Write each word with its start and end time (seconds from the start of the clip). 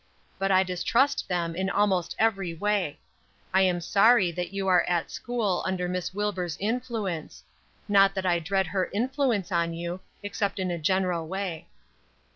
But 0.39 0.49
I 0.49 0.63
distrust 0.63 1.27
them 1.29 1.55
in 1.55 1.69
almost 1.69 2.15
every 2.17 2.55
way. 2.55 2.97
I 3.53 3.61
am 3.61 3.79
sorry 3.79 4.31
that 4.31 4.51
you 4.51 4.67
are 4.67 4.81
at 4.87 5.11
school, 5.11 5.61
under 5.63 5.87
Miss 5.87 6.11
Wilbur's 6.11 6.57
influence; 6.59 7.43
not 7.87 8.15
that 8.15 8.25
I 8.25 8.39
dread 8.39 8.65
her 8.65 8.89
influence 8.91 9.51
on 9.51 9.75
you, 9.75 9.99
except 10.23 10.57
in 10.57 10.71
a 10.71 10.79
general 10.79 11.27
way." 11.27 11.67